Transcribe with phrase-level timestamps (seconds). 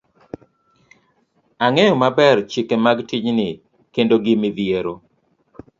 [1.65, 3.49] ang'eyo maber chike mag tijni
[3.93, 4.93] kendo gi midhiero